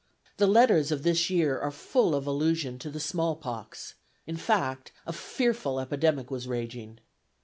[0.37, 3.93] The letters of this year are full of allusion to the small pox;
[4.25, 6.99] in fact, a fearful epidemic was raging.